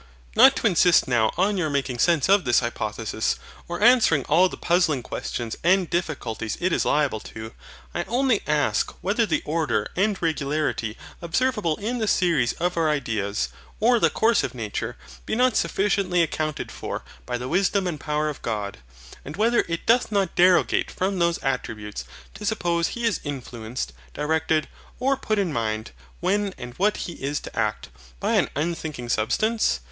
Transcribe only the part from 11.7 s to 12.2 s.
in the